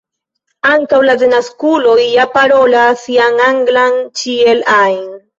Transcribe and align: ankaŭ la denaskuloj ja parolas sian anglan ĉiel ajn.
ankaŭ 0.67 0.99
la 1.09 1.13
denaskuloj 1.23 2.05
ja 2.11 2.25
parolas 2.37 3.03
sian 3.07 3.37
anglan 3.49 3.99
ĉiel 4.23 4.65
ajn. 4.77 5.05